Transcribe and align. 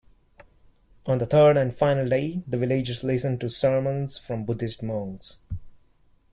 On 1.05 1.19
the 1.19 1.27
third 1.27 1.57
and 1.57 1.71
final 1.71 2.09
day, 2.09 2.41
the 2.47 2.57
villagers 2.57 3.03
listen 3.03 3.37
to 3.37 3.51
sermons 3.51 4.17
from 4.17 4.45
Buddhist 4.45 4.81
monks. 4.81 5.37